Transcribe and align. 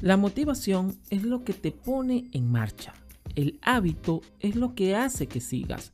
La 0.00 0.16
motivación 0.16 0.96
es 1.10 1.24
lo 1.24 1.42
que 1.42 1.52
te 1.52 1.72
pone 1.72 2.28
en 2.32 2.52
marcha. 2.52 2.94
El 3.34 3.58
hábito 3.62 4.20
es 4.38 4.54
lo 4.54 4.76
que 4.76 4.94
hace 4.94 5.26
que 5.26 5.40
sigas. 5.40 5.90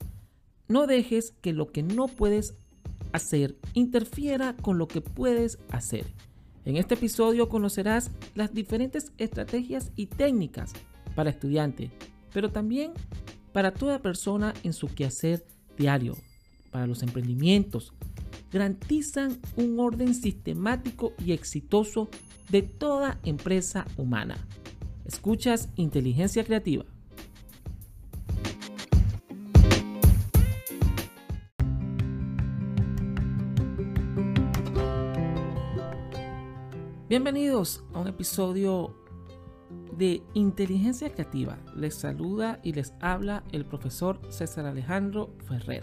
No 0.69 0.87
dejes 0.87 1.33
que 1.41 1.55
lo 1.55 1.73
que 1.73 1.83
no 1.83 2.09
puedes 2.09 2.55
hacer 3.13 3.57
interfiera 3.73 4.57
con 4.57 4.77
lo 4.77 4.89
que 4.89 5.01
puedes 5.01 5.59
hacer. 5.71 6.05
En 6.67 6.77
este 6.77 6.95
episodio 6.95 7.49
conocerás 7.49 8.11
las 8.35 8.53
diferentes 8.53 9.11
estrategias 9.17 9.91
y 9.97 10.07
técnicas 10.07 10.75
para 11.15 11.31
estudiantes, 11.31 11.91
pero 12.33 12.51
también 12.51 12.93
para 13.55 13.73
toda 13.73 14.03
persona 14.03 14.53
en 14.65 14.75
su 14.75 14.89
quehacer 14.89 15.47
diario, 15.79 16.15
para 16.71 16.87
los 16.87 17.03
emprendimientos. 17.03 17.95
Garantizan 18.55 19.41
un 19.57 19.81
orden 19.81 20.15
sistemático 20.15 21.13
y 21.19 21.33
exitoso 21.33 22.09
de 22.51 22.63
toda 22.63 23.19
empresa 23.25 23.85
humana. 23.97 24.37
Escuchas 25.05 25.71
Inteligencia 25.75 26.45
Creativa. 26.45 26.85
Bienvenidos 37.09 37.83
a 37.93 37.99
un 37.99 38.07
episodio 38.07 38.95
de 39.99 40.23
Inteligencia 40.35 41.13
Creativa. 41.13 41.59
Les 41.75 41.97
saluda 41.97 42.61
y 42.63 42.73
les 42.73 42.95
habla 43.01 43.43
el 43.51 43.65
profesor 43.65 44.21
César 44.29 44.67
Alejandro 44.67 45.35
Ferrer. 45.49 45.83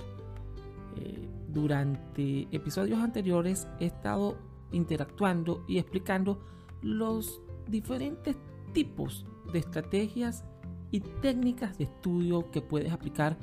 Eh, 0.95 1.40
durante 1.51 2.47
episodios 2.51 2.99
anteriores 2.99 3.67
he 3.79 3.85
estado 3.85 4.37
interactuando 4.71 5.63
y 5.67 5.77
explicando 5.77 6.39
los 6.81 7.41
diferentes 7.67 8.37
tipos 8.73 9.25
de 9.51 9.59
estrategias 9.59 10.45
y 10.91 10.99
técnicas 10.99 11.77
de 11.77 11.85
estudio 11.85 12.51
que 12.51 12.61
puedes 12.61 12.91
aplicar 12.91 13.37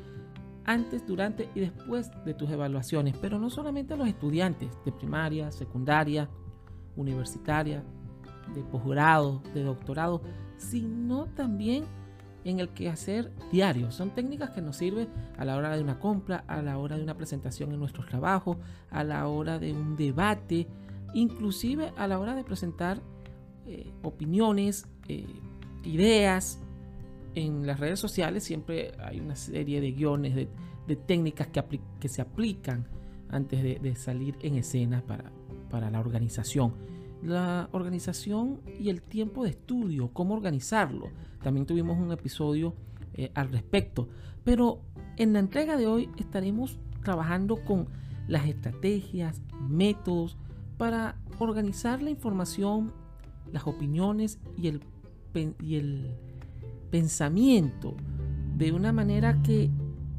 antes, 0.64 1.06
durante 1.06 1.48
y 1.54 1.60
después 1.60 2.10
de 2.26 2.34
tus 2.34 2.50
evaluaciones, 2.50 3.16
pero 3.20 3.38
no 3.38 3.48
solamente 3.48 3.94
a 3.94 3.96
los 3.96 4.06
estudiantes 4.06 4.70
de 4.84 4.92
primaria, 4.92 5.50
secundaria, 5.50 6.28
universitaria, 6.94 7.82
de 8.54 8.62
posgrado, 8.64 9.42
de 9.54 9.62
doctorado, 9.62 10.20
sino 10.58 11.26
también 11.26 11.84
en 12.44 12.60
el 12.60 12.70
quehacer 12.70 13.32
diario. 13.50 13.90
Son 13.90 14.10
técnicas 14.10 14.50
que 14.50 14.60
nos 14.60 14.76
sirven 14.76 15.08
a 15.36 15.44
la 15.44 15.56
hora 15.56 15.76
de 15.76 15.82
una 15.82 15.98
compra, 15.98 16.44
a 16.46 16.62
la 16.62 16.78
hora 16.78 16.96
de 16.96 17.02
una 17.02 17.16
presentación 17.16 17.72
en 17.72 17.80
nuestros 17.80 18.06
trabajos, 18.06 18.56
a 18.90 19.04
la 19.04 19.26
hora 19.28 19.58
de 19.58 19.72
un 19.72 19.96
debate, 19.96 20.66
inclusive 21.14 21.92
a 21.96 22.06
la 22.06 22.18
hora 22.18 22.34
de 22.34 22.44
presentar 22.44 23.00
eh, 23.66 23.92
opiniones, 24.02 24.86
eh, 25.08 25.26
ideas. 25.84 26.60
En 27.34 27.66
las 27.66 27.78
redes 27.78 28.00
sociales 28.00 28.44
siempre 28.44 28.92
hay 28.98 29.20
una 29.20 29.36
serie 29.36 29.80
de 29.80 29.92
guiones, 29.92 30.34
de, 30.34 30.48
técnicas 30.96 31.48
que, 31.48 31.80
que, 32.00 32.08
se 32.08 32.22
aplican 32.22 32.86
antes 33.28 33.62
de, 33.62 33.94
salir 33.94 34.36
en 34.40 34.56
escena 34.56 35.02
para, 35.06 35.30
para 35.70 35.90
la 35.90 36.00
organización. 36.00 36.72
La 37.22 37.68
organización 37.72 38.60
y 38.78 38.90
el 38.90 39.02
tiempo 39.02 39.44
de 39.44 39.50
estudio, 39.50 40.10
cómo 40.12 40.34
organizarlo. 40.34 41.10
También 41.42 41.66
tuvimos 41.66 41.98
un 41.98 42.12
episodio 42.12 42.74
eh, 43.14 43.30
al 43.34 43.50
respecto. 43.50 44.08
Pero 44.44 44.80
en 45.16 45.32
la 45.32 45.40
entrega 45.40 45.76
de 45.76 45.86
hoy 45.86 46.08
estaremos 46.16 46.78
trabajando 47.02 47.64
con 47.64 47.88
las 48.28 48.46
estrategias, 48.46 49.42
métodos, 49.68 50.36
para 50.76 51.16
organizar 51.38 52.02
la 52.02 52.10
información, 52.10 52.92
las 53.52 53.66
opiniones 53.66 54.38
y 54.56 54.68
el, 54.68 54.82
y 55.60 55.76
el 55.76 56.14
pensamiento 56.90 57.96
de 58.56 58.72
una 58.72 58.92
manera 58.92 59.42
que 59.42 59.70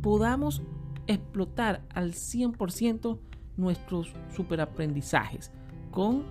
podamos 0.02 0.62
explotar 1.08 1.84
al 1.94 2.14
100% 2.14 3.18
nuestros 3.58 4.14
superaprendizajes 4.36 5.52
con 5.92 6.24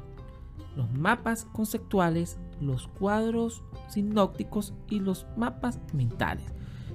los 0.76 0.92
mapas 0.92 1.44
conceptuales, 1.46 2.38
los 2.60 2.88
cuadros 2.88 3.62
sinópticos 3.88 4.74
y 4.88 5.00
los 5.00 5.26
mapas 5.36 5.80
mentales, 5.92 6.44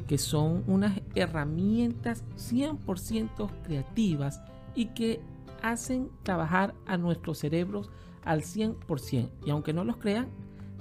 que 0.08 0.18
son 0.18 0.64
unas 0.68 1.02
herramientas 1.16 2.24
100% 2.38 3.50
creativas 3.64 4.42
y 4.76 4.88
que 4.88 5.22
hacen 5.62 6.10
trabajar 6.24 6.74
a 6.86 6.98
nuestros 6.98 7.40
cerebros 7.40 7.90
al 8.24 8.42
100%. 8.42 9.30
Y 9.46 9.50
aunque 9.50 9.74
no 9.74 9.84
los 9.84 9.98
crean, 9.98 10.28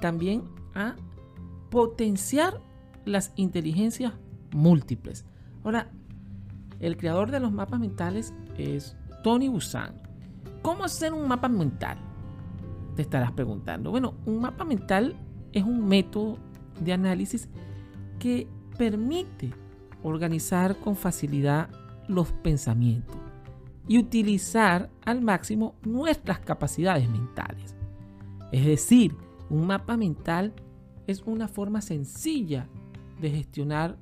también 0.01 0.45
a 0.75 0.97
potenciar 1.71 2.61
las 3.05 3.33
inteligencias 3.37 4.13
múltiples. 4.53 5.25
Ahora, 5.65 5.91
el 6.81 6.97
creador 6.97 7.31
de 7.31 7.41
los 7.41 7.53
mapas 7.53 7.81
mentales 7.81 8.35
es 8.59 8.97
Tony 9.23 9.49
Busan. 9.49 10.03
¿Cómo 10.63 10.85
hacer 10.85 11.13
un 11.13 11.29
mapa 11.29 11.49
mental? 11.49 11.99
Te 12.97 13.03
estarás 13.03 13.33
preguntando. 13.33 13.91
Bueno, 13.91 14.15
un 14.27 14.41
mapa 14.41 14.65
mental 14.65 15.17
es 15.53 15.65
un 15.65 15.87
método 15.87 16.39
de 16.81 16.93
análisis 16.93 17.49
que 18.19 18.47
permite 18.77 19.51
organizar 20.03 20.77
con 20.77 20.97
facilidad 20.97 21.69
los 22.09 22.33
pensamientos 22.33 23.17
y 23.89 23.99
utilizar 23.99 24.91
al 25.05 25.21
máximo 25.21 25.75
nuestras 25.83 26.41
capacidades 26.41 27.09
mentales. 27.09 27.75
Es 28.51 28.65
decir, 28.65 29.17
un 29.51 29.67
mapa 29.67 29.97
mental 29.97 30.53
es 31.07 31.23
una 31.23 31.49
forma 31.49 31.81
sencilla 31.81 32.69
de 33.21 33.31
gestionar 33.31 33.99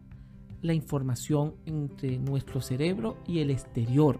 la 0.62 0.74
información 0.74 1.54
entre 1.64 2.18
nuestro 2.18 2.60
cerebro 2.60 3.16
y 3.26 3.38
el 3.38 3.50
exterior, 3.50 4.18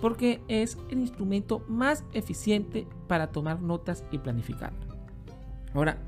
porque 0.00 0.42
es 0.48 0.78
el 0.90 1.00
instrumento 1.00 1.64
más 1.68 2.04
eficiente 2.12 2.86
para 3.12 3.26
tomar 3.26 3.60
notas 3.60 4.04
y 4.10 4.16
planificar. 4.16 4.72
Ahora, 5.74 5.98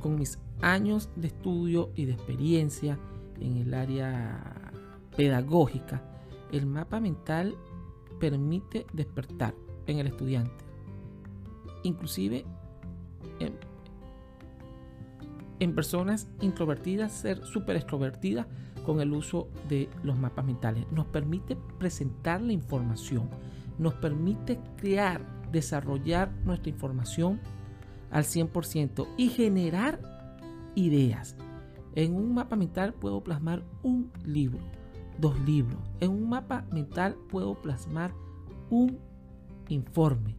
con 0.00 0.18
mis 0.18 0.38
años 0.62 1.10
de 1.14 1.26
estudio 1.26 1.90
y 1.94 2.06
de 2.06 2.14
experiencia 2.14 2.98
en 3.38 3.58
el 3.58 3.74
área 3.74 4.72
pedagógica, 5.14 6.00
el 6.52 6.64
mapa 6.64 7.00
mental 7.00 7.54
permite 8.18 8.86
despertar 8.94 9.54
en 9.86 9.98
el 9.98 10.06
estudiante. 10.06 10.64
Inclusive 11.82 12.46
en, 15.60 15.74
personas 15.74 16.30
introvertidas, 16.40 17.12
ser 17.12 17.44
súper 17.44 17.76
extrovertidas 17.76 18.46
con 18.86 19.02
el 19.02 19.12
uso 19.12 19.50
de 19.68 19.90
los 20.02 20.18
mapas 20.18 20.46
mentales. 20.46 20.86
Nos 20.90 21.04
permite 21.04 21.58
presentar 21.78 22.40
la 22.40 22.54
información, 22.54 23.28
nos 23.78 23.92
permite 23.92 24.58
crear, 24.78 25.33
desarrollar 25.54 26.30
nuestra 26.44 26.68
información 26.68 27.40
al 28.10 28.24
100% 28.24 29.08
y 29.16 29.30
generar 29.30 29.98
ideas. 30.74 31.36
En 31.94 32.14
un 32.14 32.34
mapa 32.34 32.56
mental 32.56 32.92
puedo 32.92 33.22
plasmar 33.22 33.62
un 33.82 34.12
libro 34.26 34.60
dos 35.18 35.38
libros. 35.40 35.80
En 36.00 36.10
un 36.10 36.28
mapa 36.28 36.64
mental 36.72 37.16
puedo 37.30 37.54
plasmar 37.54 38.12
un 38.70 38.98
informe. 39.68 40.36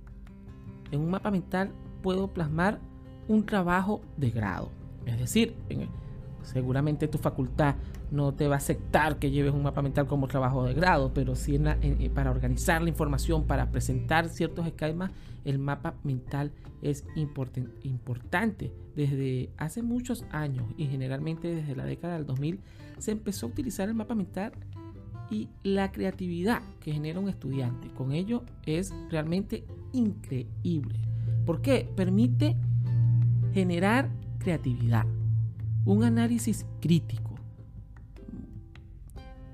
En 0.92 1.02
un 1.02 1.10
mapa 1.10 1.32
mental 1.32 1.72
puedo 2.02 2.28
plasmar 2.28 2.80
un 3.28 3.46
trabajo 3.46 4.02
de 4.18 4.30
grado. 4.30 4.70
Es 5.06 5.18
decir, 5.18 5.56
seguramente 6.44 7.08
tu 7.08 7.18
facultad 7.18 7.76
no 8.12 8.34
te 8.34 8.48
va 8.48 8.56
a 8.56 8.58
aceptar 8.58 9.18
que 9.20 9.32
lleves 9.32 9.54
un 9.54 9.64
mapa 9.64 9.82
mental 9.82 10.08
como 10.08 10.28
trabajo 10.28 10.64
de 10.66 10.74
grado, 10.74 11.14
pero 11.14 11.36
si 11.36 11.60
para 12.14 12.32
organizar 12.32 12.82
la 12.82 12.90
información, 12.90 13.46
para 13.46 13.72
presentar 13.72 14.30
ciertos 14.30 14.68
esquemas, 14.68 15.12
el 15.44 15.60
mapa 15.60 15.96
mental 16.04 16.52
es 16.82 17.06
importante. 17.16 18.72
Desde 18.96 19.50
hace 19.58 19.82
muchos 19.82 20.26
años 20.32 20.66
y 20.78 20.86
generalmente 20.86 21.54
desde 21.54 21.76
la 21.76 21.86
década 21.86 22.16
del 22.16 22.26
2000 22.26 22.60
se 22.98 23.12
empezó 23.12 23.46
a 23.46 23.50
utilizar 23.50 23.90
el 23.90 23.96
mapa 23.96 24.16
mental 24.16 24.54
y 25.30 25.50
la 25.64 25.92
creatividad 25.92 26.62
que 26.80 26.94
genera 26.94 27.20
un 27.20 27.30
estudiante. 27.30 27.90
Con 27.90 28.12
ello 28.12 28.44
es 28.66 28.94
realmente 29.10 29.66
increíble. 29.94 31.00
porque 31.46 31.90
Permite 31.96 32.56
generar 33.54 34.10
creatividad, 34.40 35.06
un 35.86 36.04
análisis 36.04 36.66
crítico, 36.82 37.25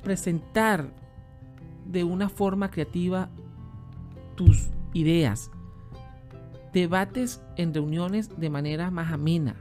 presentar 0.01 0.93
de 1.85 2.03
una 2.03 2.29
forma 2.29 2.71
creativa 2.71 3.29
tus 4.35 4.69
ideas, 4.93 5.51
debates 6.73 7.43
en 7.57 7.73
reuniones 7.73 8.39
de 8.39 8.49
manera 8.49 8.91
más 8.91 9.11
amena. 9.11 9.55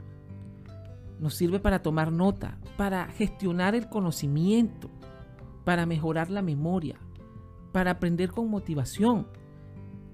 Nos 1.19 1.35
sirve 1.35 1.59
para 1.59 1.81
tomar 1.81 2.11
nota, 2.11 2.57
para 2.77 3.05
gestionar 3.07 3.75
el 3.75 3.89
conocimiento, 3.89 4.89
para 5.63 5.85
mejorar 5.85 6.29
la 6.29 6.41
memoria, 6.41 6.97
para 7.71 7.91
aprender 7.91 8.31
con 8.31 8.49
motivación, 8.49 9.27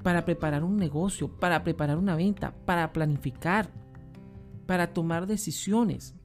para 0.03 0.25
preparar 0.25 0.63
un 0.63 0.77
negocio, 0.77 1.30
para 1.30 1.63
preparar 1.63 1.97
una 1.97 2.15
venta, 2.15 2.53
para 2.65 2.91
planificar, 2.91 3.71
para 4.65 4.88
tomar 4.94 5.27
decisiones, 5.27 6.17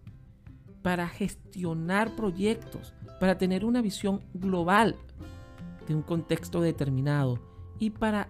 para 0.83 1.09
gestionar 1.09 2.15
proyectos, 2.17 2.95
para 3.21 3.39
tener 3.39 3.65
una 3.65 3.81
visión 3.81 4.23
global 4.35 4.97
de 5.87 5.95
un 5.95 6.03
contexto 6.03 6.61
determinado 6.61 7.39
y 7.79 7.91
para 7.91 8.29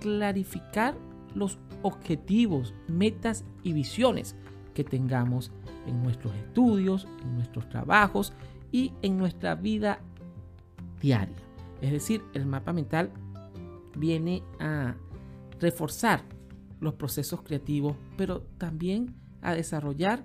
clarificar 0.00 0.96
los 1.34 1.58
objetivos, 1.82 2.74
metas 2.88 3.44
y 3.62 3.72
visiones 3.72 4.36
que 4.74 4.84
tengamos 4.84 5.52
en 5.86 6.02
nuestros 6.02 6.34
estudios, 6.34 7.06
en 7.22 7.34
nuestros 7.36 7.68
trabajos 7.68 8.32
y 8.72 8.92
en 9.02 9.16
nuestra 9.16 9.54
vida 9.54 10.00
diaria. 11.00 11.36
Es 11.80 11.92
decir, 11.92 12.22
el 12.34 12.46
mapa 12.46 12.72
mental 12.72 13.10
viene 13.96 14.42
a 14.58 14.94
reforzar 15.58 16.22
los 16.80 16.94
procesos 16.94 17.42
creativos, 17.42 17.96
pero 18.16 18.42
también 18.58 19.14
a 19.42 19.54
desarrollar 19.54 20.24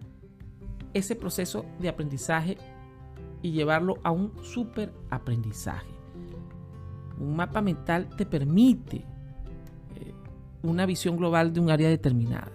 ese 0.96 1.16
proceso 1.16 1.66
de 1.80 1.90
aprendizaje 1.90 2.58
y 3.42 3.52
llevarlo 3.52 3.98
a 4.02 4.12
un 4.12 4.32
super 4.42 4.94
aprendizaje. 5.10 5.92
Un 7.20 7.36
mapa 7.36 7.62
mental 7.62 8.10
te 8.16 8.26
permite 8.26 8.98
eh, 9.96 10.14
una 10.64 10.86
visión 10.86 11.18
global 11.18 11.54
de 11.54 11.60
un 11.60 11.70
área 11.70 11.90
determinada. 11.90 12.52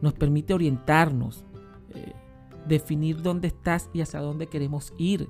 Nos 0.00 0.14
permite 0.14 0.54
orientarnos, 0.54 1.44
eh, 1.94 2.14
definir 2.66 3.20
dónde 3.20 3.48
estás 3.48 3.90
y 3.92 4.00
hacia 4.00 4.20
dónde 4.20 4.46
queremos 4.46 4.94
ir. 4.96 5.28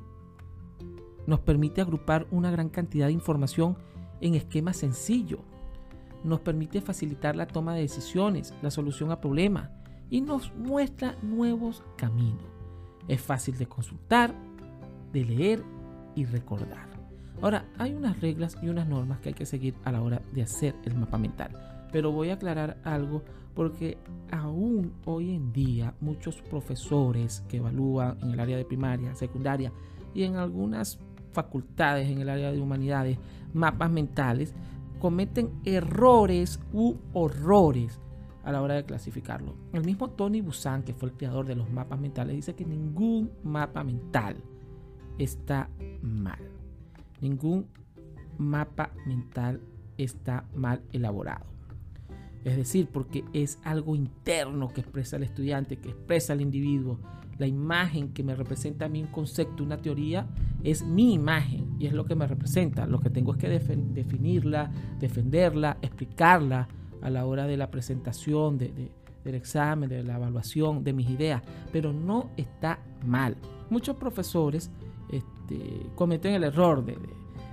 Nos 1.27 1.41
permite 1.41 1.81
agrupar 1.81 2.29
una 2.31 2.53
gran 2.53 2.69
cantidad 2.69 3.07
de 3.07 3.13
información 3.13 3.77
en 4.21 4.37
esquemas 4.37 4.77
sencillos. 4.77 5.41
Nos 6.23 6.39
permite 6.41 6.81
facilitar 6.81 7.35
la 7.35 7.49
toma 7.49 7.75
de 7.75 7.81
decisiones, 7.81 8.55
la 8.63 8.71
solución 8.71 9.11
a 9.11 9.21
problemas 9.21 9.71
y 10.11 10.21
nos 10.21 10.55
muestra 10.55 11.17
nuevos 11.23 11.83
caminos. 11.97 12.45
Es 13.09 13.21
fácil 13.21 13.57
de 13.57 13.67
consultar, 13.67 14.35
de 15.13 15.25
leer 15.25 15.65
y 16.15 16.25
recordar. 16.25 16.89
Ahora, 17.41 17.65
hay 17.79 17.95
unas 17.95 18.21
reglas 18.21 18.59
y 18.63 18.69
unas 18.69 18.89
normas 18.89 19.21
que 19.21 19.29
hay 19.31 19.35
que 19.35 19.47
seguir 19.47 19.75
a 19.85 19.93
la 19.93 20.03
hora 20.03 20.21
de 20.33 20.43
hacer 20.43 20.75
el 20.85 20.97
mapa 20.97 21.19
mental. 21.19 21.53
Pero 21.93 22.13
voy 22.13 22.31
a 22.31 22.35
aclarar 22.35 22.79
algo 22.85 23.23
porque 23.55 23.97
aún 24.31 24.93
hoy 25.05 25.35
en 25.35 25.53
día 25.53 25.95
muchos 26.01 26.43
profesores 26.43 27.45
que 27.49 27.59
evalúan 27.59 28.19
en 28.23 28.33
el 28.33 28.41
área 28.41 28.57
de 28.57 28.65
primaria, 28.65 29.15
secundaria 29.15 29.73
y 30.15 30.25
en 30.25 30.37
algunas 30.37 30.99
facultades 31.33 32.09
en 32.09 32.21
el 32.21 32.29
área 32.29 32.53
de 32.53 32.61
humanidades, 32.61 33.19
mapas 33.55 33.91
mentales, 33.91 34.55
cometen 34.99 35.51
errores 35.65 36.61
u 36.73 36.97
horrores 37.13 38.01
a 38.49 38.53
la 38.53 38.63
hora 38.63 38.77
de 38.77 38.85
clasificarlo. 38.85 39.55
El 39.75 39.85
mismo 39.85 40.09
Tony 40.09 40.41
Busan, 40.41 40.83
que 40.83 40.95
fue 40.95 41.11
el 41.11 41.15
creador 41.17 41.45
de 41.45 41.55
los 41.55 41.71
mapas 41.71 42.01
mentales, 42.01 42.35
dice 42.35 42.55
que 42.55 42.65
ningún 42.65 43.31
mapa 43.45 43.85
mental 43.85 44.37
está 45.19 45.69
mal. 46.01 46.39
Ningún 47.21 47.67
mapa 48.39 48.91
mental 49.05 49.61
está 49.99 50.47
mal 50.55 50.81
elaborado. 50.95 51.45
Es 52.43 52.57
decir, 52.57 52.89
porque 52.91 53.23
es 53.35 53.59
algo 53.65 53.95
interno 53.95 54.69
que 54.69 54.81
expresa 54.81 55.17
el 55.17 55.25
estudiante, 55.25 55.77
que 55.77 55.91
expresa 55.91 56.33
el 56.33 56.41
individuo. 56.41 56.99
La 57.37 57.47
imagen 57.47 58.15
que 58.15 58.23
me 58.23 58.35
representa 58.35 58.87
a 58.87 58.89
mí 58.89 59.03
un 59.03 59.09
concepto, 59.09 59.63
una 59.63 59.77
teoría, 59.77 60.27
es 60.65 60.83
mi 60.83 61.13
imagen 61.13 61.77
y 61.79 61.85
es 61.85 61.93
lo 61.93 62.07
que 62.07 62.15
me 62.15 62.27
representa. 62.27 62.87
Lo 62.87 62.99
que 62.99 63.11
tengo 63.11 63.33
es 63.35 63.39
que 63.39 63.51
definirla, 63.51 64.73
defenderla, 64.99 65.77
explicarla 65.83 66.67
a 67.03 67.11
la 67.11 67.27
hora 67.27 67.47
de 67.47 67.57
la 67.57 67.71
presentación, 67.71 68.59
del 68.59 68.91
examen, 69.25 69.89
de 69.89 70.03
la 70.03 70.17
evaluación 70.17 70.85
de 70.85 70.93
mis 70.93 71.09
ideas. 71.11 71.43
Pero 71.73 71.93
no 71.93 72.31
está 72.37 72.81
mal. 73.05 73.37
Muchos 73.71 73.97
profesores 73.97 74.71
este, 75.11 75.87
cometen 75.95 76.35
el 76.35 76.45
error 76.45 76.85
de, 76.85 76.97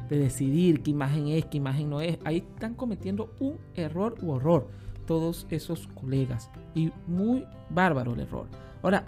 de, 0.10 0.18
decidir 0.18 0.82
qué 0.82 0.92
imagen 0.92 1.28
es, 1.28 1.46
qué 1.46 1.58
imagen 1.58 1.90
no 1.90 2.02
es. 2.02 2.18
Ahí 2.24 2.38
están 2.38 2.74
cometiendo 2.76 3.34
un 3.40 3.58
error 3.74 4.16
u 4.22 4.32
horror 4.32 4.68
todos 5.06 5.46
esos 5.50 5.88
colegas. 5.88 6.50
Y 6.74 6.92
muy 7.08 7.46
bárbaro 7.70 8.14
el 8.14 8.22
error. 8.22 8.48
Ahora, 8.82 9.08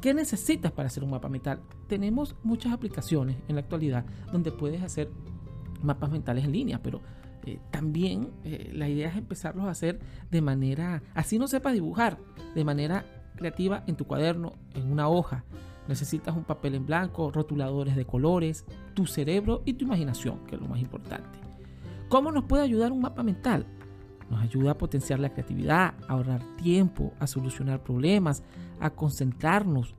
¿qué 0.00 0.14
necesitas 0.14 0.72
para 0.72 0.88
hacer 0.88 1.04
un 1.04 1.10
mapa 1.10 1.28
mental? 1.28 1.60
Tenemos 1.86 2.34
muchas 2.42 2.72
aplicaciones 2.72 3.36
en 3.48 3.56
la 3.56 3.62
actualidad 3.62 4.04
donde 4.32 4.52
puedes 4.52 4.82
hacer 4.82 5.10
mapas 5.82 6.10
mentales 6.10 6.44
en 6.44 6.52
línea, 6.52 6.80
pero 6.82 7.00
eh, 7.52 7.60
también 7.70 8.30
eh, 8.44 8.70
la 8.74 8.88
idea 8.88 9.08
es 9.08 9.16
empezarlos 9.16 9.66
a 9.66 9.70
hacer 9.70 10.00
de 10.30 10.40
manera, 10.40 11.02
así 11.14 11.38
no 11.38 11.48
sepas 11.48 11.72
dibujar, 11.72 12.18
de 12.54 12.64
manera 12.64 13.04
creativa 13.36 13.84
en 13.86 13.96
tu 13.96 14.04
cuaderno, 14.04 14.52
en 14.74 14.90
una 14.90 15.08
hoja, 15.08 15.44
Necesitas 15.88 16.36
un 16.36 16.44
papel 16.44 16.74
en 16.74 16.84
blanco, 16.84 17.30
rotuladores 17.30 17.96
de 17.96 18.04
colores, 18.04 18.66
tu 18.92 19.06
cerebro 19.06 19.62
y 19.64 19.72
tu 19.72 19.86
imaginación, 19.86 20.44
que 20.46 20.54
es 20.54 20.60
lo 20.60 20.68
más 20.68 20.80
importante. 20.80 21.38
¿Cómo 22.10 22.30
nos 22.30 22.44
puede 22.44 22.62
ayudar 22.62 22.92
un 22.92 23.00
mapa 23.00 23.22
mental? 23.22 23.66
Nos 24.30 24.42
ayuda 24.42 24.72
a 24.72 24.78
potenciar 24.78 25.18
la 25.18 25.30
creatividad, 25.30 25.94
a 26.06 26.12
ahorrar 26.12 26.42
tiempo, 26.56 27.14
a 27.18 27.26
solucionar 27.26 27.82
problemas, 27.82 28.42
a 28.80 28.90
concentrarnos. 28.90 29.94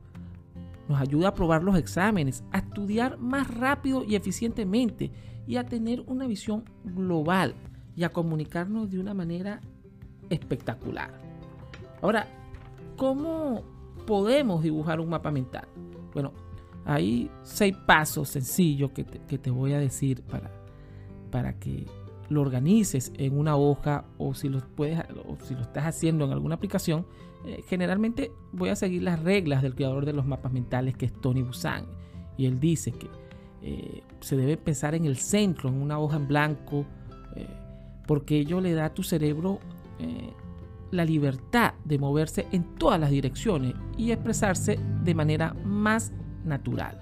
Nos 0.88 1.00
ayuda 1.00 1.28
a 1.28 1.34
probar 1.34 1.64
los 1.64 1.76
exámenes, 1.76 2.44
a 2.52 2.58
estudiar 2.58 3.18
más 3.18 3.52
rápido 3.52 4.04
y 4.04 4.14
eficientemente 4.14 5.10
y 5.50 5.56
a 5.56 5.66
tener 5.66 6.04
una 6.06 6.28
visión 6.28 6.62
global 6.84 7.56
y 7.96 8.04
a 8.04 8.10
comunicarnos 8.10 8.88
de 8.88 9.00
una 9.00 9.14
manera 9.14 9.60
espectacular. 10.28 11.10
Ahora, 12.00 12.28
¿cómo 12.96 13.64
podemos 14.06 14.62
dibujar 14.62 15.00
un 15.00 15.08
mapa 15.08 15.32
mental? 15.32 15.66
Bueno, 16.14 16.32
hay 16.84 17.28
seis 17.42 17.76
pasos 17.84 18.28
sencillos 18.28 18.92
que 18.92 19.02
te, 19.02 19.50
voy 19.50 19.72
a 19.72 19.80
decir 19.80 20.22
para, 20.22 20.52
para 21.32 21.58
que 21.58 21.84
lo 22.28 22.42
organices 22.42 23.12
en 23.18 23.36
una 23.36 23.56
hoja 23.56 24.04
o 24.18 24.34
si 24.34 24.48
lo, 24.48 24.60
puedes, 24.60 25.00
o 25.26 25.36
si 25.44 25.56
lo 25.56 25.62
estás 25.62 25.84
haciendo 25.84 26.26
en 26.26 26.30
alguna 26.30 26.54
aplicación, 26.54 27.06
eh, 27.44 27.64
generalmente 27.66 28.30
voy 28.52 28.68
a 28.68 28.76
seguir 28.76 29.02
las 29.02 29.20
reglas 29.20 29.62
del 29.62 29.74
creador 29.74 30.06
de 30.06 30.12
los 30.12 30.26
mapas 30.26 30.52
mentales 30.52 30.96
que 30.96 31.06
es 31.06 31.12
Tony 31.12 31.42
Busan. 31.42 31.86
Y 32.36 32.46
él 32.46 32.60
dice 32.60 32.92
que 32.92 33.08
eh, 33.62 34.02
se 34.20 34.36
debe 34.36 34.56
pensar 34.56 34.94
en 34.94 35.04
el 35.04 35.16
centro, 35.16 35.68
en 35.68 35.80
una 35.80 35.98
hoja 35.98 36.16
en 36.16 36.28
blanco, 36.28 36.86
eh, 37.36 37.46
porque 38.06 38.38
ello 38.38 38.60
le 38.60 38.72
da 38.72 38.86
a 38.86 38.94
tu 38.94 39.02
cerebro 39.02 39.60
la 40.90 41.04
libertad 41.04 41.74
de 41.84 41.98
moverse 41.98 42.46
en 42.52 42.64
todas 42.76 42.98
las 42.98 43.10
direcciones 43.10 43.74
y 43.96 44.12
expresarse 44.12 44.78
de 45.04 45.14
manera 45.14 45.54
más 45.64 46.10
natural. 46.44 47.00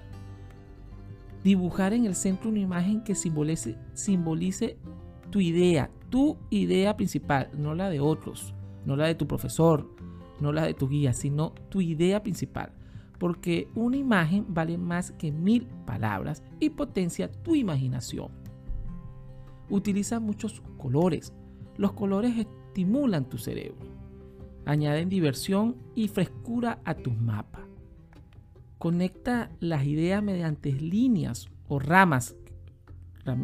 Dibujar 1.43 1.93
en 1.93 2.05
el 2.05 2.15
centro 2.15 2.49
una 2.49 2.59
imagen 2.59 3.01
que 3.03 3.15
simbolice 3.15 4.77
tu 5.29 5.39
idea, 5.39 5.89
tu 6.09 6.37
idea 6.49 6.97
principal, 6.97 7.49
no 7.57 7.73
la 7.73 7.89
de 7.89 7.99
otros, 7.99 8.53
no 8.85 8.95
la 8.95 9.07
de 9.07 9.15
tu 9.15 9.27
profesor, 9.27 9.89
no 10.39 10.51
la 10.51 10.63
de 10.65 10.73
tu 10.73 10.89
guía, 10.89 11.13
sino 11.13 11.53
tu 11.69 11.81
idea 11.81 12.21
principal. 12.21 12.71
Porque 13.19 13.67
una 13.75 13.97
imagen 13.97 14.45
vale 14.47 14.77
más 14.77 15.11
que 15.11 15.31
mil 15.31 15.67
palabras 15.85 16.41
y 16.59 16.69
potencia 16.69 17.31
tu 17.31 17.55
imaginación. 17.55 18.31
Utiliza 19.69 20.19
muchos 20.19 20.61
colores. 20.77 21.33
Los 21.77 21.93
colores 21.93 22.37
estimulan 22.37 23.25
tu 23.25 23.37
cerebro, 23.37 23.87
añaden 24.65 25.09
diversión 25.09 25.75
y 25.95 26.07
frescura 26.07 26.79
a 26.85 26.95
tus 26.95 27.15
mapas. 27.15 27.61
Conecta 28.77 29.51
las 29.59 29.85
ideas 29.85 30.23
mediante 30.23 30.71
líneas 30.71 31.49
o 31.67 31.79
ramas, 31.79 32.35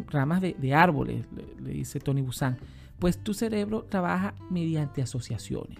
ramas 0.08 0.40
de, 0.40 0.74
árboles, 0.74 1.24
le, 1.62 1.72
dice 1.72 2.00
Tony 2.00 2.22
Busan, 2.22 2.56
pues 2.98 3.18
tu 3.18 3.34
cerebro 3.34 3.84
trabaja 3.84 4.34
mediante 4.50 5.02
asociaciones. 5.02 5.78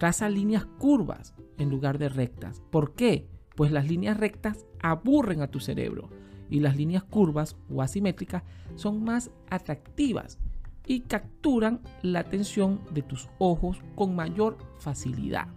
Traza 0.00 0.30
líneas 0.30 0.64
curvas 0.64 1.34
en 1.58 1.68
lugar 1.68 1.98
de 1.98 2.08
rectas. 2.08 2.62
¿Por 2.70 2.94
qué? 2.94 3.28
Pues 3.54 3.70
las 3.70 3.86
líneas 3.86 4.16
rectas 4.16 4.64
aburren 4.82 5.42
a 5.42 5.48
tu 5.48 5.60
cerebro 5.60 6.08
y 6.48 6.60
las 6.60 6.74
líneas 6.74 7.04
curvas 7.04 7.54
o 7.68 7.82
asimétricas 7.82 8.42
son 8.76 9.04
más 9.04 9.30
atractivas 9.50 10.38
y 10.86 11.00
capturan 11.00 11.82
la 12.00 12.20
atención 12.20 12.80
de 12.94 13.02
tus 13.02 13.28
ojos 13.38 13.82
con 13.94 14.16
mayor 14.16 14.56
facilidad. 14.78 15.48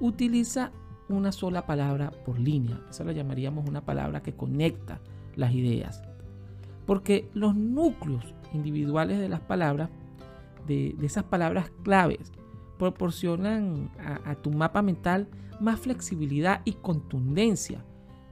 Utiliza 0.00 0.72
una 1.10 1.30
sola 1.30 1.66
palabra 1.66 2.12
por 2.24 2.38
línea. 2.38 2.80
Esa 2.88 3.04
la 3.04 3.12
llamaríamos 3.12 3.68
una 3.68 3.84
palabra 3.84 4.22
que 4.22 4.34
conecta 4.34 4.98
las 5.34 5.52
ideas. 5.52 6.02
Porque 6.86 7.28
los 7.34 7.54
núcleos 7.54 8.34
individuales 8.54 9.18
de 9.18 9.28
las 9.28 9.40
palabras, 9.40 9.90
de, 10.66 10.96
esas 11.02 11.24
palabras 11.24 11.70
claves, 11.82 12.32
proporcionan 12.78 13.90
a, 14.24 14.34
tu 14.34 14.50
mapa 14.50 14.82
mental 14.82 15.28
más 15.60 15.80
flexibilidad 15.80 16.60
y 16.64 16.72
contundencia. 16.74 17.84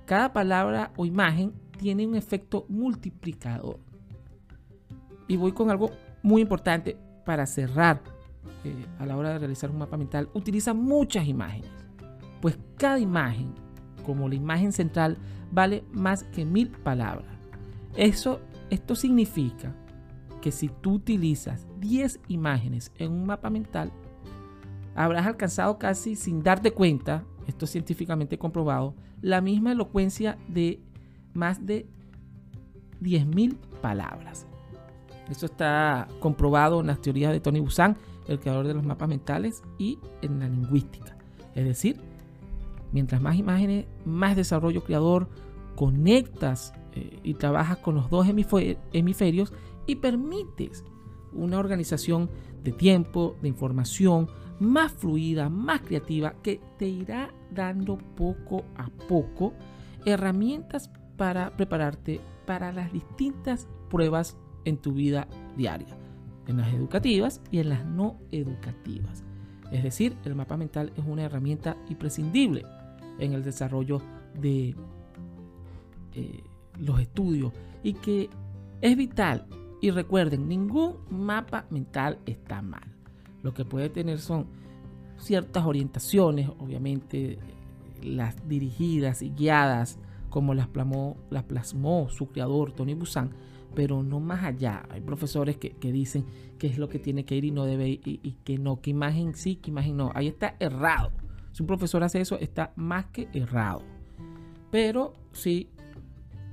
Cada 0.06 0.32
palabra 0.32 0.92
o 0.96 1.06
imagen 1.06 1.52
tiene 1.78 2.06
un 2.06 2.14
efecto 2.14 2.66
multiplicador. 2.68 3.78
Y 5.26 5.36
voy 5.36 5.52
con 5.52 5.70
algo 5.70 5.90
muy 6.22 6.42
importante 6.42 6.96
para 7.24 7.46
cerrar 7.46 8.02
eh, 8.64 8.86
a 8.98 9.06
la 9.06 9.16
hora 9.16 9.30
de 9.30 9.38
realizar 9.38 9.70
un 9.70 9.78
mapa 9.78 9.96
mental 9.96 10.28
utiliza 10.34 10.74
muchas 10.74 11.26
imágenes, 11.26 11.70
pues 12.40 12.58
cada 12.76 12.98
imagen, 12.98 13.54
como 14.04 14.28
la 14.28 14.34
imagen 14.34 14.72
central, 14.72 15.16
vale 15.50 15.84
más 15.92 16.24
que 16.24 16.44
mil 16.44 16.68
palabras. 16.68 17.34
Eso, 17.96 18.40
esto 18.70 18.94
significa 18.94 19.74
que 20.42 20.52
si 20.52 20.68
tú 20.68 20.94
utilizas 20.94 21.66
10 21.80 22.20
imágenes 22.28 22.92
en 22.98 23.12
un 23.12 23.24
mapa 23.24 23.48
mental, 23.48 23.92
habrás 24.94 25.26
alcanzado 25.26 25.78
casi 25.78 26.16
sin 26.16 26.42
darte 26.42 26.72
cuenta, 26.72 27.24
esto 27.46 27.64
es 27.64 27.70
científicamente 27.72 28.38
comprobado, 28.38 28.94
la 29.20 29.40
misma 29.40 29.72
elocuencia 29.72 30.38
de 30.48 30.80
más 31.32 31.64
de 31.66 31.86
10.000 33.00 33.56
palabras. 33.80 34.46
Eso 35.30 35.46
está 35.46 36.08
comprobado 36.20 36.80
en 36.80 36.86
las 36.86 37.00
teorías 37.00 37.32
de 37.32 37.40
Tony 37.40 37.60
Busan, 37.60 37.96
el 38.28 38.38
creador 38.40 38.66
de 38.66 38.74
los 38.74 38.84
mapas 38.84 39.08
mentales, 39.08 39.62
y 39.78 39.98
en 40.22 40.40
la 40.40 40.48
lingüística. 40.48 41.16
Es 41.54 41.64
decir, 41.64 42.00
mientras 42.92 43.20
más 43.20 43.36
imágenes, 43.36 43.86
más 44.04 44.36
desarrollo 44.36 44.84
creador, 44.84 45.28
conectas 45.74 46.72
eh, 46.92 47.18
y 47.22 47.34
trabajas 47.34 47.78
con 47.78 47.94
los 47.94 48.10
dos 48.10 48.26
hemisferios 48.28 49.52
y 49.86 49.96
permites 49.96 50.84
una 51.32 51.58
organización 51.58 52.30
de 52.62 52.72
tiempo, 52.72 53.36
de 53.42 53.48
información 53.48 54.28
más 54.60 54.92
fluida, 54.92 55.48
más 55.48 55.80
creativa, 55.82 56.34
que 56.42 56.60
te 56.78 56.86
irá 56.86 57.30
dando 57.50 57.98
poco 57.98 58.64
a 58.76 58.88
poco 59.08 59.54
herramientas 60.04 60.90
para 61.16 61.56
prepararte 61.56 62.20
para 62.46 62.72
las 62.72 62.92
distintas 62.92 63.68
pruebas 63.90 64.36
en 64.64 64.78
tu 64.78 64.92
vida 64.92 65.28
diaria, 65.56 65.96
en 66.46 66.58
las 66.58 66.72
educativas 66.72 67.40
y 67.50 67.58
en 67.58 67.68
las 67.70 67.84
no 67.84 68.18
educativas. 68.32 69.24
Es 69.70 69.82
decir, 69.82 70.16
el 70.24 70.34
mapa 70.34 70.56
mental 70.56 70.92
es 70.96 71.04
una 71.04 71.22
herramienta 71.22 71.76
imprescindible 71.88 72.62
en 73.18 73.32
el 73.32 73.42
desarrollo 73.42 74.00
de 74.40 74.74
eh, 76.14 76.44
los 76.78 77.00
estudios 77.00 77.52
y 77.82 77.94
que 77.94 78.30
es 78.80 78.96
vital. 78.96 79.46
Y 79.80 79.90
recuerden, 79.90 80.48
ningún 80.48 80.96
mapa 81.10 81.66
mental 81.70 82.18
está 82.24 82.62
mal. 82.62 82.94
Lo 83.44 83.52
que 83.52 83.66
puede 83.66 83.90
tener 83.90 84.20
son 84.20 84.46
ciertas 85.18 85.66
orientaciones, 85.66 86.48
obviamente 86.58 87.38
las 88.02 88.48
dirigidas 88.48 89.20
y 89.20 89.30
guiadas 89.30 89.98
como 90.30 90.54
las 90.54 90.66
plasmó, 90.66 91.18
las 91.28 91.44
plasmó 91.44 92.08
su 92.08 92.28
creador 92.28 92.72
Tony 92.72 92.94
Busan, 92.94 93.30
pero 93.74 94.02
no 94.02 94.18
más 94.18 94.44
allá. 94.44 94.84
Hay 94.88 95.02
profesores 95.02 95.58
que, 95.58 95.74
dicen 95.92 96.24
que 96.58 96.68
es 96.68 96.78
lo 96.78 96.88
que 96.88 96.98
tiene 96.98 97.26
que 97.26 97.36
ir 97.36 97.44
y 97.44 97.50
no 97.50 97.66
debe 97.66 97.90
ir 97.90 98.00
y, 98.04 98.32
que 98.44 98.56
no, 98.56 98.80
que 98.80 98.90
imagen 98.90 99.34
sí, 99.34 99.56
que 99.56 99.70
imagen 99.70 99.98
no. 99.98 100.10
Ahí 100.14 100.26
está 100.26 100.56
errado. 100.58 101.12
Si 101.52 101.62
un 101.62 101.66
profesor 101.66 102.02
hace 102.02 102.22
eso, 102.22 102.38
está 102.38 102.72
más 102.76 103.06
que 103.06 103.28
errado. 103.34 103.82
Pero 104.70 105.12
sí, 105.32 105.68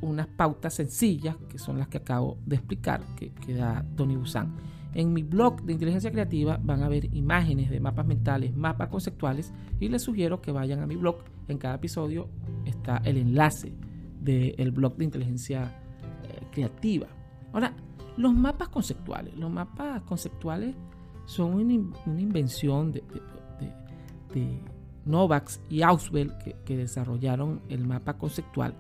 unas 0.02 0.28
pautas 0.28 0.74
sencillas, 0.74 1.38
que 1.50 1.58
son 1.58 1.80
las 1.80 1.88
que 1.88 2.00
acabo 2.00 2.38
de 2.46 2.58
explicar, 2.58 3.02
que 3.16 3.54
da 3.54 3.86
Tony 3.96 4.18
Busan. 4.18 4.54
En 4.94 5.14
mi 5.14 5.24
blog 5.24 5.62
de 5.62 5.74
inteligencia 5.74 6.12
creativa 6.12 6.60
van 6.62 6.84
a 6.84 6.90
ver 6.90 7.14
imágenes 7.16 7.70
de 7.70 7.80
mapas 7.80 8.06
mentales, 8.06 8.56
mapas 8.56 8.90
conceptuales 8.90 9.54
y 9.80 9.88
les 9.88 10.04
sugiero 10.04 10.42
que 10.42 10.52
vayan 10.52 10.82
a 10.82 10.88
mi 10.88 10.96
blog. 10.96 11.18
En 11.48 11.58
cada 11.58 11.76
episodio 11.76 12.30
está 12.66 12.98
el 13.06 13.18
enlace 13.18 13.74
del 14.20 14.72
blog 14.72 14.98
de 14.98 15.06
inteligencia 15.06 15.72
eh, 16.24 16.46
creativa. 16.52 17.08
Ahora, 17.54 17.74
los 18.18 18.34
mapas 18.34 18.70
conceptuales. 18.70 19.36
Los 19.38 19.50
mapas 19.50 20.02
conceptuales 20.04 20.76
son 21.26 21.54
una, 21.54 21.74
invención 22.22 22.92
de, 22.92 23.04
Novax 25.06 25.62
y 25.70 25.82
Auswell 25.82 26.32
que 26.66 26.78
desarrollaron 26.78 27.62
el 27.70 27.88
mapa 27.88 28.18
conceptual. 28.18 28.76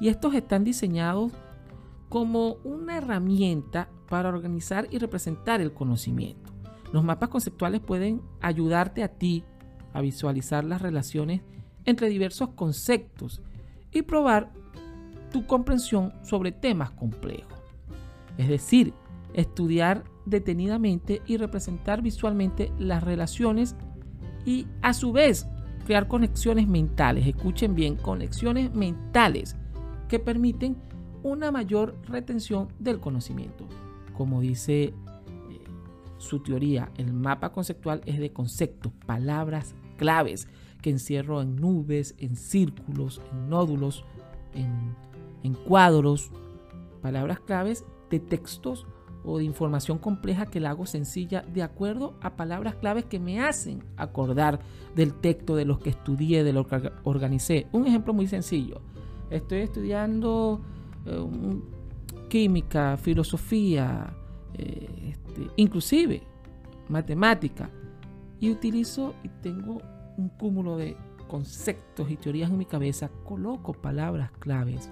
Y 0.00 0.08
estos 0.08 0.34
están 0.34 0.64
diseñados 0.64 1.32
como 2.08 2.56
una 2.64 2.98
herramienta 2.98 3.88
para 4.12 4.28
organizar 4.28 4.88
y 4.90 4.98
representar 4.98 5.62
el 5.62 5.72
conocimiento. 5.72 6.52
Los 6.92 7.02
mapas 7.02 7.30
conceptuales 7.30 7.80
pueden 7.80 8.20
ayudarte 8.42 9.02
a 9.02 9.08
ti 9.08 9.42
a 9.94 10.02
visualizar 10.02 10.64
las 10.64 10.82
relaciones 10.82 11.40
entre 11.86 12.10
diversos 12.10 12.50
conceptos 12.50 13.40
y 13.90 14.02
probar 14.02 14.52
tu 15.32 15.46
comprensión 15.46 16.12
sobre 16.24 16.52
temas 16.52 16.90
complejos. 16.90 17.58
Es 18.36 18.48
decir, 18.48 18.92
estudiar 19.32 20.04
detenidamente 20.26 21.22
y 21.24 21.38
representar 21.38 22.02
visualmente 22.02 22.70
las 22.78 23.02
relaciones 23.02 23.76
y 24.44 24.66
a 24.82 24.92
su 24.92 25.12
vez 25.12 25.46
crear 25.86 26.06
conexiones 26.06 26.68
mentales. 26.68 27.26
Escuchen 27.26 27.74
bien, 27.74 27.96
conexiones 27.96 28.74
mentales 28.74 29.56
que 30.06 30.18
permiten 30.18 30.76
una 31.22 31.50
mayor 31.50 31.96
retención 32.08 32.68
del 32.78 33.00
conocimiento. 33.00 33.66
Como 34.14 34.40
dice 34.40 34.84
eh, 34.84 34.94
su 36.18 36.40
teoría, 36.40 36.90
el 36.96 37.12
mapa 37.12 37.52
conceptual 37.52 38.02
es 38.06 38.18
de 38.18 38.32
conceptos, 38.32 38.92
palabras 39.06 39.74
claves 39.96 40.48
que 40.82 40.90
encierro 40.90 41.40
en 41.40 41.56
nubes, 41.56 42.14
en 42.18 42.36
círculos, 42.36 43.22
en 43.32 43.48
nódulos, 43.48 44.04
en, 44.54 45.54
cuadros, 45.66 46.30
palabras 47.00 47.40
claves 47.40 47.84
de 48.10 48.20
textos 48.20 48.86
o 49.24 49.38
de 49.38 49.44
información 49.44 49.98
compleja 49.98 50.46
que 50.46 50.60
la 50.60 50.70
hago 50.70 50.84
sencilla 50.84 51.42
de 51.42 51.62
acuerdo 51.62 52.14
a 52.20 52.36
palabras 52.36 52.74
claves 52.74 53.04
que 53.04 53.20
me 53.20 53.40
hacen 53.40 53.84
acordar 53.96 54.60
del 54.94 55.14
texto, 55.14 55.56
de 55.56 55.64
los 55.64 55.78
que 55.78 55.90
estudié, 55.90 56.44
de 56.44 56.52
lo 56.52 56.66
que 56.66 56.90
organicé. 57.04 57.68
Un 57.72 57.86
ejemplo 57.86 58.12
muy 58.12 58.26
sencillo. 58.26 58.80
Estoy 59.30 59.60
estudiando 59.60 60.60
eh, 61.06 61.24
química, 62.32 62.96
filosofía, 62.96 64.10
eh, 64.54 65.10
este, 65.10 65.50
inclusive 65.56 66.22
matemática. 66.88 67.68
Y 68.40 68.50
utilizo 68.50 69.14
y 69.22 69.28
tengo 69.28 69.82
un 70.16 70.30
cúmulo 70.30 70.78
de 70.78 70.96
conceptos 71.28 72.10
y 72.10 72.16
teorías 72.16 72.50
en 72.50 72.56
mi 72.56 72.64
cabeza, 72.64 73.10
coloco 73.24 73.74
palabras 73.74 74.30
claves 74.38 74.90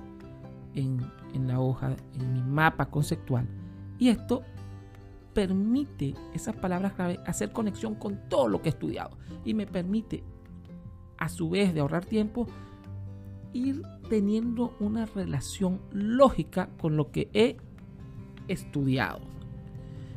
en, 0.74 1.00
en 1.32 1.48
la 1.48 1.60
hoja, 1.60 1.96
en 2.12 2.34
mi 2.34 2.42
mapa 2.42 2.90
conceptual. 2.90 3.48
Y 3.98 4.08
esto 4.08 4.42
permite, 5.32 6.12
esas 6.34 6.54
palabras 6.56 6.92
claves, 6.92 7.20
hacer 7.24 7.52
conexión 7.52 7.94
con 7.94 8.28
todo 8.28 8.48
lo 8.48 8.60
que 8.60 8.68
he 8.68 8.72
estudiado. 8.72 9.16
Y 9.46 9.54
me 9.54 9.66
permite, 9.66 10.22
a 11.16 11.30
su 11.30 11.48
vez 11.48 11.72
de 11.72 11.80
ahorrar 11.80 12.04
tiempo, 12.04 12.46
ir 13.54 13.80
teniendo 14.10 14.74
una 14.80 15.06
relación 15.06 15.80
lógica 15.92 16.68
con 16.80 16.96
lo 16.96 17.12
que 17.12 17.30
he 17.32 17.56
estudiado. 18.48 19.20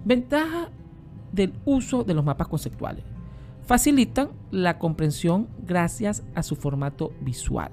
Ventaja 0.04 0.72
del 1.32 1.54
uso 1.64 2.04
de 2.04 2.16
los 2.16 2.26
mapas 2.26 2.48
conceptuales. 2.48 3.06
Facilitan 3.62 4.32
la 4.50 4.80
comprensión 4.80 5.48
gracias 5.66 6.24
a 6.34 6.42
su 6.42 6.56
formato 6.56 7.14
visual. 7.22 7.72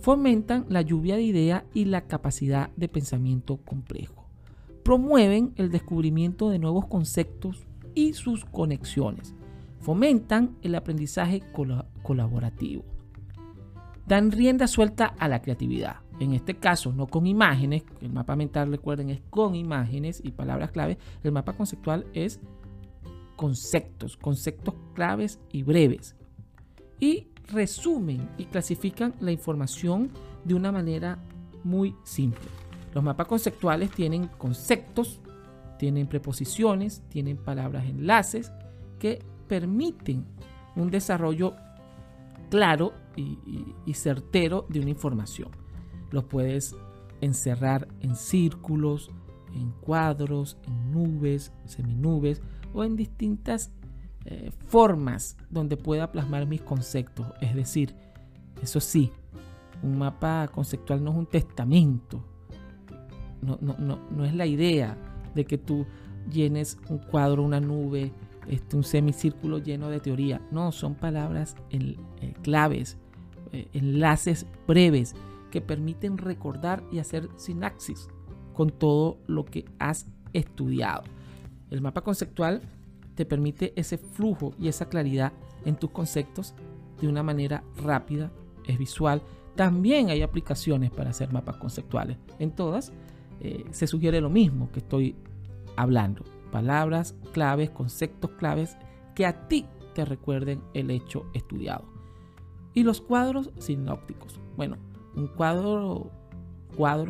Fomentan 0.00 0.64
la 0.70 0.80
lluvia 0.80 1.16
de 1.16 1.22
ideas 1.22 1.64
y 1.74 1.84
la 1.84 2.06
capacidad 2.06 2.70
de 2.76 2.88
pensamiento 2.88 3.58
complejo. 3.58 4.26
Promueven 4.82 5.52
el 5.56 5.70
descubrimiento 5.70 6.48
de 6.48 6.58
nuevos 6.58 6.86
conceptos 6.86 7.66
y 7.94 8.14
sus 8.14 8.46
conexiones. 8.46 9.34
Fomentan 9.80 10.56
el 10.62 10.74
aprendizaje 10.74 11.42
colaborativo 12.02 12.89
dan 14.06 14.32
rienda 14.32 14.66
suelta 14.66 15.06
a 15.18 15.28
la 15.28 15.42
creatividad. 15.42 15.96
En 16.20 16.34
este 16.34 16.56
caso, 16.56 16.92
no 16.92 17.06
con 17.06 17.26
imágenes, 17.26 17.84
el 18.02 18.12
mapa 18.12 18.36
mental, 18.36 18.70
recuerden, 18.70 19.10
es 19.10 19.22
con 19.30 19.54
imágenes 19.54 20.20
y 20.22 20.32
palabras 20.32 20.70
clave. 20.70 20.98
El 21.22 21.32
mapa 21.32 21.54
conceptual 21.54 22.06
es 22.12 22.40
conceptos, 23.36 24.18
conceptos 24.18 24.74
claves 24.94 25.40
y 25.50 25.62
breves. 25.62 26.14
Y 26.98 27.28
resumen 27.50 28.28
y 28.36 28.44
clasifican 28.44 29.14
la 29.20 29.32
información 29.32 30.10
de 30.44 30.54
una 30.54 30.70
manera 30.70 31.18
muy 31.64 31.94
simple. 32.04 32.48
Los 32.94 33.04
mapas 33.04 33.26
conceptuales 33.26 33.90
tienen 33.90 34.26
conceptos, 34.26 35.20
tienen 35.78 36.06
preposiciones, 36.06 37.02
tienen 37.08 37.36
palabras 37.36 37.86
enlaces 37.86 38.52
que 38.98 39.22
permiten 39.48 40.26
un 40.76 40.90
desarrollo 40.90 41.54
claro 42.50 42.92
y, 43.16 43.94
certero 43.94 44.66
de 44.68 44.80
una 44.80 44.90
información. 44.90 45.50
Lo 46.10 46.28
puedes 46.28 46.76
encerrar 47.20 47.88
en 48.00 48.16
círculos, 48.16 49.10
en 49.54 49.70
cuadros, 49.80 50.58
en 50.66 50.92
nubes, 50.92 51.52
seminubes 51.64 52.40
o 52.72 52.84
en 52.84 52.96
distintas 52.96 53.72
eh, 54.24 54.52
formas 54.66 55.36
donde 55.50 55.76
pueda 55.76 56.12
plasmar 56.12 56.46
mis 56.46 56.62
conceptos. 56.62 57.26
Es 57.40 57.54
decir, 57.54 57.94
eso 58.62 58.80
sí, 58.80 59.12
un 59.82 59.98
mapa 59.98 60.48
conceptual 60.52 61.02
no 61.02 61.10
es 61.10 61.16
un 61.16 61.26
testamento. 61.26 62.24
No, 63.42 63.58
no, 63.60 63.76
no, 63.78 63.98
no 64.10 64.24
es 64.24 64.34
la 64.34 64.46
idea 64.46 64.96
de 65.34 65.44
que 65.44 65.58
tú 65.58 65.86
llenes 66.30 66.78
un 66.88 66.98
cuadro, 66.98 67.42
una 67.42 67.60
nube 67.60 68.12
este, 68.48 68.76
un 68.76 68.84
semicírculo 68.84 69.58
lleno 69.58 69.88
de 69.88 70.00
teoría. 70.00 70.40
No, 70.50 70.72
son 70.72 70.94
palabras 70.94 71.56
eh, 71.70 71.96
claves, 72.42 72.96
eh, 73.52 73.68
enlaces 73.72 74.46
breves 74.66 75.14
que 75.50 75.60
permiten 75.60 76.18
recordar 76.18 76.82
y 76.92 76.98
hacer 76.98 77.28
sinapsis 77.36 78.08
con 78.54 78.70
todo 78.70 79.18
lo 79.26 79.44
que 79.44 79.64
has 79.78 80.06
estudiado. 80.32 81.02
El 81.70 81.80
mapa 81.80 82.02
conceptual 82.02 82.62
te 83.14 83.24
permite 83.24 83.72
ese 83.76 83.98
flujo 83.98 84.54
y 84.58 84.68
esa 84.68 84.88
claridad 84.88 85.32
en 85.64 85.76
tus 85.76 85.90
conceptos 85.90 86.54
de 87.00 87.08
una 87.08 87.22
manera 87.22 87.64
rápida, 87.82 88.30
es 88.66 88.78
visual. 88.78 89.22
También 89.56 90.10
hay 90.10 90.22
aplicaciones 90.22 90.90
para 90.90 91.10
hacer 91.10 91.32
mapas 91.32 91.56
conceptuales. 91.56 92.16
En 92.38 92.52
todas 92.52 92.92
eh, 93.40 93.64
se 93.70 93.86
sugiere 93.86 94.20
lo 94.20 94.30
mismo 94.30 94.70
que 94.72 94.80
estoy 94.80 95.16
hablando. 95.76 96.24
Palabras 96.50 97.14
claves, 97.32 97.70
conceptos 97.70 98.30
claves 98.32 98.76
que 99.14 99.26
a 99.26 99.48
ti 99.48 99.66
te 99.94 100.04
recuerden 100.04 100.62
el 100.74 100.90
hecho 100.90 101.26
estudiado. 101.34 101.84
Y 102.74 102.82
los 102.82 103.00
cuadros 103.00 103.50
sinópticos. 103.58 104.38
Bueno, 104.56 104.76
un 105.14 105.26
cuadro, 105.26 106.10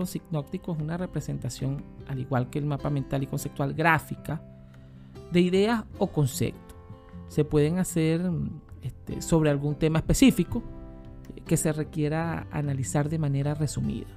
sinóptico 0.06 0.72
es 0.72 0.80
una 0.80 0.96
representación, 0.96 1.82
al 2.08 2.18
igual 2.18 2.50
que 2.50 2.58
el 2.58 2.66
mapa 2.66 2.90
mental 2.90 3.22
y 3.22 3.26
conceptual 3.26 3.74
gráfica, 3.74 4.42
de 5.30 5.40
ideas 5.40 5.84
o 5.98 6.08
conceptos. 6.08 6.76
Se 7.28 7.44
pueden 7.44 7.78
hacer 7.78 8.28
este, 8.82 9.22
sobre 9.22 9.50
algún 9.50 9.76
tema 9.76 9.98
específico 9.98 10.62
que 11.46 11.56
se 11.56 11.72
requiera 11.72 12.46
analizar 12.50 13.08
de 13.08 13.18
manera 13.18 13.54
resumida. 13.54 14.08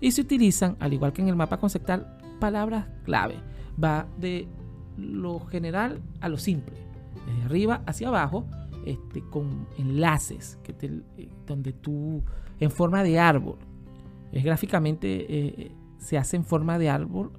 Y 0.00 0.12
se 0.12 0.22
utilizan, 0.22 0.76
al 0.80 0.92
igual 0.92 1.12
que 1.12 1.22
en 1.22 1.28
el 1.28 1.36
mapa 1.36 1.58
conceptual, 1.58 2.18
palabras 2.40 2.86
clave. 3.04 3.36
Va 3.82 4.06
de 4.18 4.48
lo 4.96 5.40
general 5.40 6.00
a 6.20 6.28
lo 6.28 6.38
simple, 6.38 6.74
desde 7.26 7.42
arriba 7.42 7.82
hacia 7.86 8.08
abajo, 8.08 8.46
este, 8.86 9.22
con 9.30 9.66
enlaces 9.78 10.58
que 10.62 10.74
eh, 11.16 11.28
donde 11.46 11.72
tú, 11.72 12.22
en 12.58 12.70
forma 12.70 13.02
de 13.02 13.18
árbol, 13.18 13.58
es 14.32 14.42
gráficamente 14.44 15.26
eh, 15.28 15.72
se 15.98 16.18
hace 16.18 16.36
en 16.36 16.44
forma 16.44 16.78
de 16.78 16.90
árbol 16.90 17.30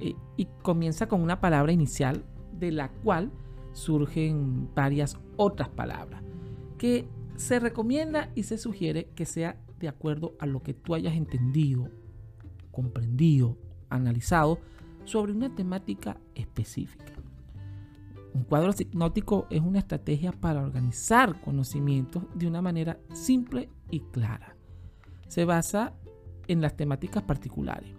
eh, 0.00 0.14
y 0.36 0.46
comienza 0.62 1.06
con 1.06 1.20
una 1.20 1.40
palabra 1.40 1.72
inicial 1.72 2.24
de 2.58 2.72
la 2.72 2.88
cual 2.88 3.30
surgen 3.72 4.68
varias 4.74 5.18
otras 5.36 5.68
palabras 5.68 6.22
que 6.78 7.06
se 7.36 7.60
recomienda 7.60 8.30
y 8.34 8.42
se 8.42 8.58
sugiere 8.58 9.08
que 9.14 9.24
sea 9.24 9.56
de 9.78 9.88
acuerdo 9.88 10.34
a 10.38 10.46
lo 10.46 10.62
que 10.62 10.74
tú 10.74 10.94
hayas 10.94 11.14
entendido, 11.14 11.88
comprendido, 12.70 13.56
analizado 13.88 14.58
sobre 15.04 15.32
una 15.32 15.54
temática 15.54 16.16
específica. 16.34 17.12
Un 18.34 18.44
cuadro 18.44 18.72
sinótico 18.72 19.46
es 19.50 19.60
una 19.60 19.80
estrategia 19.80 20.32
para 20.32 20.62
organizar 20.62 21.40
conocimientos 21.40 22.24
de 22.34 22.46
una 22.46 22.62
manera 22.62 22.98
simple 23.12 23.68
y 23.90 24.00
clara. 24.00 24.56
Se 25.28 25.44
basa 25.44 25.92
en 26.48 26.60
las 26.60 26.76
temáticas 26.76 27.22
particulares. 27.22 27.90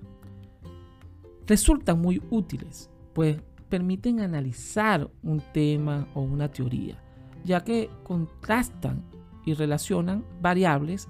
Resultan 1.45 1.99
muy 1.99 2.21
útiles, 2.31 2.89
pues 3.13 3.37
permiten 3.69 4.21
analizar 4.21 5.09
un 5.23 5.41
tema 5.53 6.07
o 6.13 6.21
una 6.21 6.49
teoría, 6.49 6.97
ya 7.43 7.63
que 7.63 7.89
contrastan 8.03 9.03
y 9.45 9.53
relacionan 9.53 10.23
variables 10.41 11.07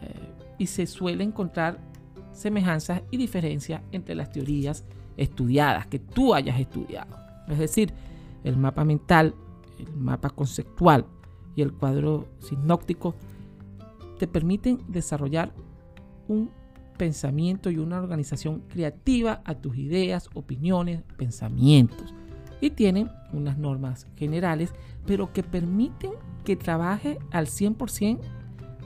eh, 0.00 0.32
y 0.58 0.66
se 0.66 0.86
suele 0.86 1.24
encontrar 1.24 1.78
semejanzas 2.32 3.02
y 3.10 3.16
diferencias 3.16 3.82
entre 3.92 4.14
las 4.14 4.30
teorías 4.30 4.84
estudiadas, 5.16 5.86
que 5.86 5.98
tú 5.98 6.34
hayas 6.34 6.58
estudiado. 6.58 7.16
Es 7.48 7.58
decir, 7.58 7.92
el 8.42 8.56
mapa 8.56 8.84
mental, 8.84 9.34
el 9.78 9.92
mapa 9.94 10.30
conceptual 10.30 11.06
y 11.56 11.62
el 11.62 11.72
cuadro 11.72 12.26
sinóptico 12.40 13.14
te 14.18 14.26
permiten 14.26 14.80
desarrollar 14.88 15.52
un 16.28 16.50
pensamiento 16.96 17.70
y 17.70 17.78
una 17.78 17.98
organización 17.98 18.62
creativa 18.68 19.42
a 19.44 19.54
tus 19.54 19.76
ideas, 19.76 20.28
opiniones, 20.34 21.02
pensamientos. 21.16 22.14
Y 22.60 22.70
tienen 22.70 23.10
unas 23.32 23.58
normas 23.58 24.06
generales, 24.16 24.72
pero 25.06 25.32
que 25.32 25.42
permiten 25.42 26.12
que 26.44 26.56
trabaje 26.56 27.18
al 27.30 27.46
100% 27.46 28.20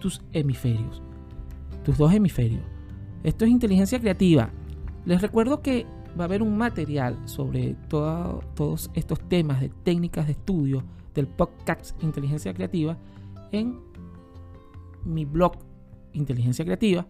tus 0.01 0.23
hemisferios, 0.33 1.03
tus 1.85 1.99
dos 1.99 2.13
hemisferios. 2.13 2.63
Esto 3.23 3.45
es 3.45 3.51
inteligencia 3.51 4.01
creativa. 4.01 4.51
Les 5.05 5.21
recuerdo 5.21 5.61
que 5.61 5.87
va 6.19 6.25
a 6.25 6.27
haber 6.27 6.43
un 6.43 6.57
material 6.57 7.17
sobre 7.27 7.77
todos 7.89 8.91
estos 8.95 9.21
temas 9.29 9.61
de 9.61 9.69
técnicas 9.69 10.27
de 10.27 10.33
estudio 10.33 10.83
del 11.15 11.29
podcast 11.29 12.03
Inteligencia 12.03 12.53
Creativa 12.53 12.99
en 13.53 13.79
mi 15.05 15.25
blog 15.25 15.53
Inteligencia 16.13 16.65
Creativa 16.65 17.07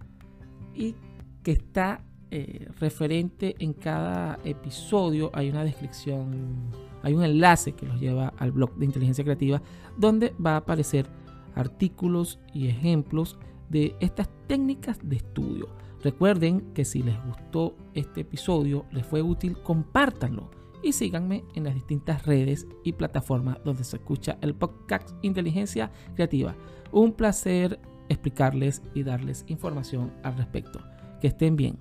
y 0.75 0.95
que 1.43 1.53
está 1.53 2.05
eh, 2.31 2.69
referente 2.79 3.57
en 3.59 3.73
cada 3.73 4.39
episodio. 4.45 5.31
Hay 5.33 5.49
una 5.49 5.65
descripción, 5.65 6.71
hay 7.03 7.15
un 7.15 7.25
enlace 7.25 7.73
que 7.73 7.87
los 7.87 7.99
lleva 7.99 8.35
al 8.37 8.53
blog 8.53 8.77
de 8.77 8.85
Inteligencia 8.85 9.25
Creativa 9.25 9.63
donde 9.97 10.35
va 10.45 10.53
a 10.53 10.57
aparecer 10.59 11.07
artículos 11.55 12.39
y 12.53 12.69
ejemplos 12.69 13.39
de 13.71 13.97
estas 14.01 14.29
técnicas 14.47 14.99
de 15.03 15.17
estudio. 15.17 15.69
Recuerden 16.03 16.73
que 16.75 16.85
si 16.85 17.03
les 17.03 17.17
gustó 17.25 17.77
este 17.95 18.21
episodio, 18.21 18.87
les 18.93 19.05
fue 19.05 19.23
útil, 19.23 19.59
compártanlo 19.63 20.51
y 20.83 20.93
síganme 20.93 21.45
en 21.55 21.65
las 21.65 21.75
distintas 21.75 22.25
redes 22.25 22.67
y 22.85 22.93
plataformas 22.93 23.59
donde 23.65 23.85
se 23.85 23.97
escucha 23.97 24.39
el 24.41 24.55
podcast 24.55 25.11
Inteligencia 25.23 25.91
Creativa. 26.15 26.55
Un 26.93 27.13
placer 27.13 27.81
explicarles 28.09 28.83
y 28.95 29.03
darles 29.03 29.45
información 29.49 30.13
al 30.23 30.37
respecto. 30.37 30.81
Que 31.21 31.29
estén 31.29 31.57
bien. 31.57 31.79